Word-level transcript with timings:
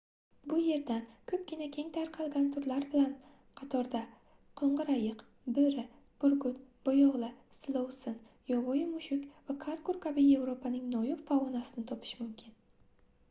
bu 0.51 0.55
yerdan 0.67 1.01
koʻpgina 1.31 1.65
keng 1.73 1.89
tarqalgan 1.95 2.45
turlar 2.53 2.85
bilan 2.93 3.11
qatorda 3.59 3.99
qoʻngʻir 4.61 4.89
ayiq 4.93 5.21
boʻri 5.57 5.83
burgut 6.23 6.63
boyoʻgʻli 6.89 7.29
silovsin 7.59 8.17
yovvoyi 8.53 8.87
mushuk 8.95 9.27
va 9.51 9.57
karqur 9.67 9.99
kabi 10.07 10.25
yevropaning 10.29 10.89
noyon 10.97 11.21
faunasini 11.29 11.87
topish 11.93 12.15
mumkin 12.23 12.57